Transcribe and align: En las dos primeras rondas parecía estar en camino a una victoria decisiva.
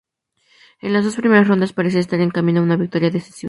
En 0.79 0.93
las 0.93 1.05
dos 1.05 1.15
primeras 1.15 1.47
rondas 1.47 1.73
parecía 1.73 1.99
estar 1.99 2.19
en 2.21 2.31
camino 2.31 2.59
a 2.59 2.63
una 2.63 2.75
victoria 2.75 3.11
decisiva. 3.11 3.39